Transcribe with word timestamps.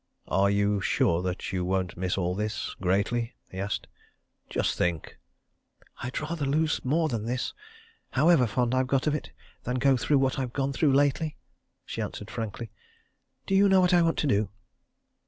"Are 0.27 0.49
you 0.49 0.81
sure 0.81 1.21
that 1.21 1.53
you 1.53 1.63
won't 1.63 1.95
miss 1.95 2.17
all 2.17 2.33
this 2.33 2.75
greatly?" 2.81 3.35
he 3.51 3.59
asked. 3.59 3.85
"Just 4.49 4.75
think!" 4.75 5.19
"I'd 6.01 6.19
rather 6.19 6.47
lose 6.47 6.83
more 6.83 7.07
than 7.07 7.25
this, 7.25 7.53
however 8.09 8.47
fond 8.47 8.73
I'd 8.73 8.87
got 8.87 9.05
of 9.05 9.13
it, 9.13 9.31
than 9.61 9.75
go 9.77 9.95
through 9.97 10.17
what 10.17 10.39
I've 10.39 10.53
gone 10.53 10.73
through 10.73 10.93
lately," 10.93 11.37
she 11.85 12.01
answered 12.01 12.31
frankly. 12.31 12.71
"Do 13.45 13.53
you 13.53 13.69
know 13.69 13.79
what 13.79 13.93
I 13.93 14.01
want 14.01 14.17
to 14.17 14.25
do?" 14.27 14.49